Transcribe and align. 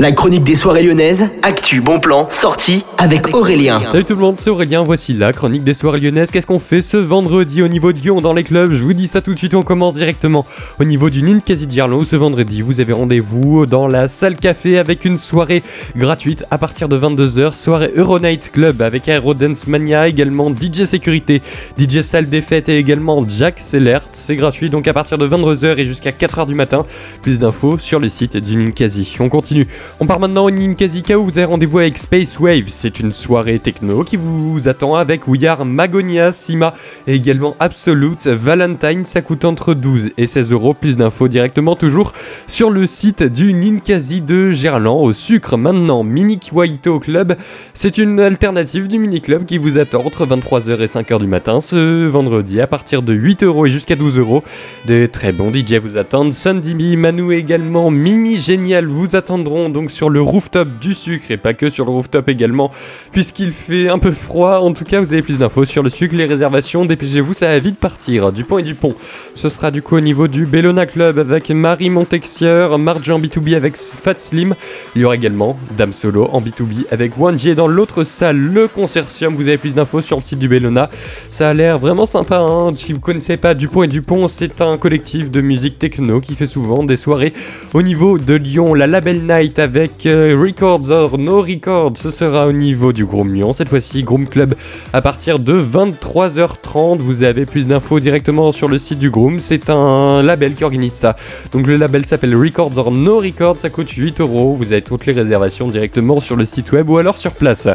La 0.00 0.12
chronique 0.12 0.44
des 0.44 0.56
soirées 0.56 0.82
lyonnaises, 0.82 1.28
actu, 1.42 1.82
bon 1.82 2.00
plan, 2.00 2.26
sortie 2.30 2.86
avec 2.96 3.36
Aurélien. 3.36 3.82
Salut 3.84 4.06
tout 4.06 4.14
le 4.14 4.20
monde, 4.20 4.36
c'est 4.38 4.48
Aurélien, 4.48 4.82
voici 4.82 5.12
la 5.12 5.34
chronique 5.34 5.62
des 5.62 5.74
soirées 5.74 6.00
lyonnaises. 6.00 6.30
Qu'est-ce 6.30 6.46
qu'on 6.46 6.58
fait 6.58 6.80
ce 6.80 6.96
vendredi 6.96 7.60
au 7.60 7.68
niveau 7.68 7.92
de 7.92 7.98
Lyon 7.98 8.22
dans 8.22 8.32
les 8.32 8.42
clubs? 8.42 8.72
Je 8.72 8.82
vous 8.82 8.94
dis 8.94 9.06
ça 9.06 9.20
tout 9.20 9.34
de 9.34 9.38
suite, 9.38 9.54
on 9.54 9.62
commence 9.62 9.92
directement 9.92 10.46
au 10.78 10.84
niveau 10.84 11.10
du 11.10 11.22
Ninkasi 11.22 11.66
Gerlo. 11.68 12.02
Ce 12.06 12.16
vendredi, 12.16 12.62
vous 12.62 12.80
avez 12.80 12.94
rendez-vous 12.94 13.66
dans 13.66 13.86
la 13.88 14.08
salle 14.08 14.36
café 14.36 14.78
avec 14.78 15.04
une 15.04 15.18
soirée 15.18 15.62
gratuite 15.94 16.46
à 16.50 16.56
partir 16.56 16.88
de 16.88 16.98
22h. 16.98 17.52
Soirée 17.52 17.92
Euronight 17.94 18.52
Club 18.52 18.80
avec 18.80 19.06
Aerodance 19.06 19.66
Mania, 19.66 20.08
également 20.08 20.50
DJ 20.50 20.86
Sécurité, 20.86 21.42
DJ 21.78 22.00
Salle 22.00 22.30
des 22.30 22.40
Fêtes 22.40 22.70
et 22.70 22.78
également 22.78 23.22
Jack 23.28 23.60
Sellert. 23.60 24.04
C'est 24.14 24.36
gratuit 24.36 24.70
donc 24.70 24.88
à 24.88 24.94
partir 24.94 25.18
de 25.18 25.28
22h 25.28 25.76
et 25.76 25.84
jusqu'à 25.84 26.12
4h 26.12 26.46
du 26.46 26.54
matin. 26.54 26.86
Plus 27.20 27.38
d'infos 27.38 27.76
sur 27.76 27.98
le 27.98 28.08
site 28.08 28.38
du 28.38 28.56
Ninkasi. 28.56 29.16
On 29.20 29.28
continue. 29.28 29.68
On 29.98 30.06
part 30.06 30.20
maintenant 30.20 30.44
au 30.44 30.50
Ninkazika 30.50 31.18
où 31.18 31.24
vous 31.24 31.38
avez 31.38 31.44
rendez-vous 31.44 31.78
avec 31.78 31.98
Space 31.98 32.38
Wave. 32.38 32.64
C'est 32.68 33.00
une 33.00 33.12
soirée 33.12 33.58
techno 33.58 34.04
qui 34.04 34.16
vous 34.16 34.68
attend 34.68 34.94
avec 34.94 35.26
We 35.26 35.44
Are 35.44 35.64
Magonia, 35.64 36.32
Sima 36.32 36.74
et 37.06 37.14
également 37.14 37.56
Absolute 37.58 38.26
Valentine. 38.26 39.04
Ça 39.04 39.20
coûte 39.20 39.44
entre 39.44 39.74
12 39.74 40.10
et 40.16 40.26
16 40.26 40.52
euros. 40.52 40.74
Plus 40.74 40.96
d'infos 40.96 41.28
directement 41.28 41.76
toujours 41.76 42.12
sur 42.46 42.70
le 42.70 42.86
site 42.86 43.22
du 43.22 43.52
Ninkasi 43.52 44.20
de 44.20 44.50
Gerland 44.50 45.02
au 45.02 45.12
sucre. 45.12 45.56
Maintenant, 45.56 46.04
Mini 46.04 46.38
Waito 46.52 47.00
Club. 47.00 47.34
C'est 47.74 47.98
une 47.98 48.20
alternative 48.20 48.88
du 48.88 48.98
mini 48.98 49.20
club 49.20 49.44
qui 49.44 49.58
vous 49.58 49.78
attend 49.78 50.04
entre 50.04 50.26
23h 50.26 50.80
et 50.80 50.86
5h 50.86 51.18
du 51.18 51.26
matin 51.26 51.60
ce 51.60 52.06
vendredi 52.06 52.60
à 52.60 52.66
partir 52.66 53.02
de 53.02 53.12
8 53.12 53.42
euros 53.42 53.66
et 53.66 53.70
jusqu'à 53.70 53.96
12 53.96 54.18
euros. 54.18 54.42
De 54.86 55.06
très 55.06 55.32
bons 55.32 55.52
DJ 55.52 55.74
vous 55.74 55.98
attendent. 55.98 56.32
Sundimi, 56.32 56.96
Manu 56.96 57.34
également, 57.34 57.90
Mimi 57.90 58.38
Génial 58.38 58.86
vous 58.86 59.16
attendront 59.16 59.70
sur 59.88 60.10
le 60.10 60.20
rooftop 60.20 60.68
du 60.80 60.94
sucre 60.94 61.30
et 61.30 61.36
pas 61.36 61.54
que 61.54 61.70
sur 61.70 61.84
le 61.84 61.90
rooftop 61.90 62.28
également, 62.28 62.70
puisqu'il 63.12 63.52
fait 63.52 63.88
un 63.88 63.98
peu 63.98 64.10
froid. 64.10 64.58
En 64.58 64.72
tout 64.72 64.84
cas, 64.84 65.00
vous 65.00 65.12
avez 65.12 65.22
plus 65.22 65.38
d'infos 65.38 65.64
sur 65.64 65.82
le 65.82 65.90
sucre, 65.90 66.14
les 66.16 66.26
réservations. 66.26 66.84
Dépêchez-vous, 66.84 67.34
ça 67.34 67.46
va 67.46 67.58
vite 67.58 67.78
partir. 67.78 68.32
Du 68.32 68.44
pont 68.44 68.58
et 68.58 68.62
du 68.62 68.74
pont. 68.74 68.94
Ce 69.34 69.48
sera 69.48 69.70
du 69.70 69.82
coup 69.82 69.96
au 69.96 70.00
niveau 70.00 70.28
du 70.28 70.46
Bellona 70.46 70.86
Club 70.86 71.18
avec 71.18 71.48
Marie 71.50 71.90
Montexieur, 71.90 72.78
Marge 72.78 73.10
en 73.10 73.20
B2B 73.20 73.54
avec 73.56 73.76
Fat 73.76 74.18
Slim. 74.18 74.54
Il 74.94 75.02
y 75.02 75.04
aura 75.04 75.14
également 75.14 75.58
Dame 75.76 75.92
Solo 75.92 76.28
en 76.32 76.40
B2B 76.40 76.86
avec 76.90 77.18
Wanji. 77.18 77.50
Et 77.50 77.54
dans 77.54 77.68
l'autre 77.68 78.04
salle, 78.04 78.38
le 78.38 78.68
Consortium. 78.68 79.34
Vous 79.34 79.48
avez 79.48 79.58
plus 79.58 79.74
d'infos 79.74 80.02
sur 80.02 80.16
le 80.16 80.22
site 80.22 80.38
du 80.38 80.48
Bellona. 80.48 80.90
Ça 81.30 81.50
a 81.50 81.54
l'air 81.54 81.78
vraiment 81.78 82.06
sympa. 82.06 82.38
Hein. 82.38 82.70
si 82.74 82.92
vous 82.92 83.00
connaissez 83.00 83.36
pas 83.36 83.54
Dupont 83.54 83.82
et 83.82 83.88
Dupont, 83.88 84.28
c'est 84.28 84.60
un 84.60 84.76
collectif 84.76 85.30
de 85.30 85.40
musique 85.40 85.78
techno 85.78 86.20
qui 86.20 86.34
fait 86.34 86.46
souvent 86.46 86.82
des 86.82 86.96
soirées 86.96 87.32
au 87.74 87.82
niveau 87.82 88.18
de 88.18 88.34
Lyon. 88.34 88.74
La 88.74 88.86
Label 88.86 89.22
Night 89.22 89.58
avec 89.60 90.06
euh, 90.06 90.36
Records 90.36 90.90
or 90.90 91.18
No 91.18 91.40
Records. 91.40 91.92
Ce 91.96 92.10
sera 92.10 92.46
au 92.46 92.52
niveau 92.52 92.92
du 92.92 93.04
Groom 93.04 93.32
Lyon. 93.32 93.52
Cette 93.52 93.68
fois-ci, 93.68 94.02
Groom 94.02 94.26
Club 94.26 94.54
à 94.92 95.02
partir 95.02 95.38
de 95.38 95.62
23h30. 95.62 96.98
Vous 96.98 97.22
avez 97.22 97.46
plus 97.46 97.66
d'infos 97.66 98.00
directement 98.00 98.52
sur 98.52 98.68
le 98.68 98.78
site 98.78 98.98
du 98.98 99.10
Groom. 99.10 99.38
C'est 99.38 99.70
un 99.70 100.22
label 100.22 100.54
qui 100.54 100.64
organise 100.64 100.94
ça. 100.94 101.14
Donc 101.52 101.66
le 101.66 101.76
label 101.76 102.06
s'appelle 102.06 102.34
Records 102.34 102.76
or 102.78 102.90
No 102.90 103.18
Records. 103.18 103.58
Ça 103.58 103.70
coûte 103.70 103.90
8 103.90 104.20
euros. 104.20 104.56
Vous 104.58 104.72
avez 104.72 104.82
toutes 104.82 105.06
les 105.06 105.12
réservations 105.12 105.68
directement 105.68 106.18
sur 106.18 106.36
le 106.36 106.44
site 106.44 106.72
web 106.72 106.88
ou 106.88 106.98
alors 106.98 107.18
sur 107.18 107.32
place. 107.32 107.68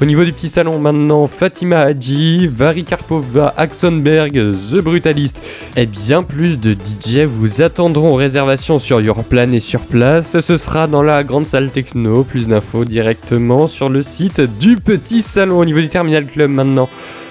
Au 0.00 0.04
niveau 0.04 0.24
du 0.24 0.32
petit 0.32 0.48
salon 0.48 0.78
maintenant, 0.78 1.26
Fatima 1.26 1.80
Hadji, 1.80 2.46
Vari 2.46 2.84
Karpova, 2.84 3.52
Axonberg, 3.56 4.32
The 4.32 4.76
Brutalist 4.76 5.42
et 5.76 5.86
bien 5.86 6.22
plus 6.22 6.58
de 6.58 6.72
DJ 6.72 7.20
vous 7.26 7.62
attendront 7.62 8.12
aux 8.12 8.16
réservations 8.16 8.78
sur 8.78 9.00
Your 9.00 9.24
Plan 9.24 9.50
et 9.52 9.60
sur 9.60 9.80
place. 9.80 10.40
Ce 10.40 10.56
sera 10.56 10.86
dans 10.86 11.02
la 11.02 11.24
grande 11.32 11.46
salle 11.46 11.70
techno. 11.70 12.24
Plus 12.24 12.46
d'infos 12.46 12.84
directement 12.84 13.66
sur 13.66 13.88
le 13.88 14.02
site 14.02 14.42
du 14.42 14.76
petit 14.76 15.22
salon 15.22 15.60
au 15.60 15.64
niveau 15.64 15.80
du 15.80 15.88
Terminal 15.88 16.26
Club 16.26 16.50
maintenant. 16.50 16.90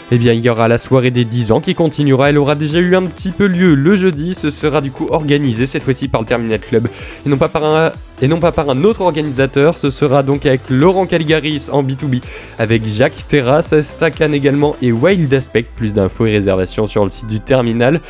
Eh 0.10 0.18
bien, 0.18 0.34
il 0.34 0.44
y 0.44 0.50
aura 0.50 0.68
la 0.68 0.80
soirée 0.80 1.12
des 1.12 1.24
10 1.24 1.52
ans 1.52 1.62
qui 1.62 1.76
continuera. 1.76 2.31
Elle 2.31 2.40
aura 2.40 2.56
déjà 2.56 2.80
eu 2.80 2.96
un 2.96 3.03
petit 3.03 3.30
peu 3.30 3.46
lieu 3.46 3.75
le 3.75 3.96
jeudi. 3.96 4.34
Ce 4.34 4.50
sera 4.50 4.81
du 4.81 4.90
coup 4.90 5.08
organisé 5.12 5.68
cette 5.68 5.84
fois-ci 5.84 6.08
par 6.08 6.22
le 6.22 6.25
Terminal 6.25 6.59
Club 6.59 6.88
et 7.25 7.30
non 7.30 7.38
pas 7.38 7.48
par 7.48 7.64
un, 7.64 7.92
et 8.24 8.28
non 8.28 8.40
pas 8.40 8.52
par 8.52 8.72
un 8.72 8.84
autre 8.84 9.02
organisateur. 9.02 9.78
Ce 9.78 9.92
sera 9.92 10.24
donc 10.24 10.48
avec 10.48 10.62
Laurent 10.72 11.06
Caligaris 11.06 11.68
en 11.72 11.84
B2B, 11.84 12.24
avec 12.58 12.84
Jacques 12.88 13.28
Terrasse, 13.28 13.80
Stacan 13.84 14.34
également 14.34 14.75
et 14.81 14.92
Wild 14.92 15.31
Aspect. 15.31 15.68
Plus 15.75 15.94
d'infos 15.94 16.25
et 16.25 16.31
réservations 16.31 16.88
sur 16.88 17.04
le 17.04 17.12
site 17.12 17.28
du 17.28 17.40
Terminal. 17.40 18.02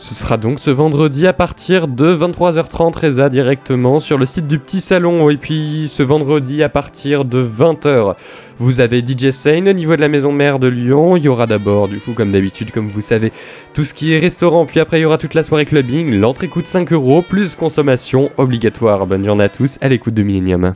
Ce 0.00 0.14
sera 0.14 0.36
donc 0.36 0.60
ce 0.60 0.70
vendredi 0.70 1.26
à 1.26 1.32
partir 1.32 1.88
de 1.88 2.14
23h30 2.14 2.96
Reza 2.96 3.28
directement 3.28 3.98
sur 3.98 4.16
le 4.16 4.26
site 4.26 4.46
du 4.46 4.60
Petit 4.60 4.80
Salon 4.80 5.28
et 5.28 5.36
puis 5.36 5.88
ce 5.88 6.04
vendredi 6.04 6.62
à 6.62 6.68
partir 6.68 7.24
de 7.24 7.44
20h 7.44 8.14
vous 8.58 8.78
avez 8.78 9.00
DJ 9.00 9.30
Sane 9.32 9.68
au 9.68 9.72
niveau 9.72 9.96
de 9.96 10.00
la 10.00 10.08
maison 10.08 10.30
mère 10.30 10.60
de 10.60 10.68
Lyon. 10.68 11.16
Il 11.16 11.24
y 11.24 11.28
aura 11.28 11.46
d'abord 11.46 11.88
du 11.88 11.98
coup 11.98 12.12
comme 12.12 12.30
d'habitude 12.30 12.70
comme 12.70 12.86
vous 12.86 13.00
savez 13.00 13.32
tout 13.74 13.82
ce 13.82 13.92
qui 13.92 14.12
est 14.12 14.20
restaurant 14.20 14.66
puis 14.66 14.78
après 14.78 15.00
il 15.00 15.02
y 15.02 15.04
aura 15.04 15.18
toute 15.18 15.34
la 15.34 15.42
soirée 15.42 15.66
clubbing. 15.66 16.14
L'entrée 16.14 16.46
coûte 16.46 16.68
5 16.68 16.92
euros 16.92 17.22
plus 17.22 17.56
consommation 17.56 18.30
obligatoire. 18.36 19.04
Bonne 19.04 19.24
journée 19.24 19.44
à 19.44 19.48
tous 19.48 19.78
à 19.80 19.88
l'écoute 19.88 20.14
de 20.14 20.22
Millennium. 20.22 20.74